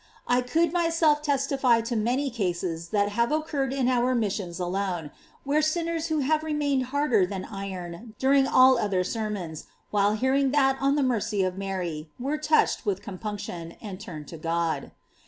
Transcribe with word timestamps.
I 0.25 0.41
could 0.41 0.73
myself 0.73 1.21
testify 1.21 1.81
to 1.81 1.95
many 1.95 2.31
cases 2.31 2.89
that 2.89 3.09
have 3.09 3.31
occurred 3.31 3.71
in 3.71 3.87
our 3.87 4.15
missions 4.15 4.59
alone, 4.59 5.11
where 5.43 5.61
sinners 5.61 6.07
who 6.07 6.21
have 6.21 6.41
remained 6.41 6.85
harder 6.85 7.23
than 7.27 7.45
iron 7.45 8.15
during 8.17 8.47
all 8.47 8.79
other 8.79 9.03
sermons, 9.03 9.67
while 9.91 10.13
hearing 10.13 10.49
that 10.53 10.75
on 10.81 10.95
the 10.95 11.03
mercy 11.03 11.43
of 11.43 11.55
Mary, 11.55 12.09
were 12.19 12.39
touched 12.39 12.83
with 12.83 13.03
com 13.03 13.19
punction, 13.19 13.77
and 13.79 13.99
turned 13.99 14.27
to 14.29 14.37
God. 14.39 14.89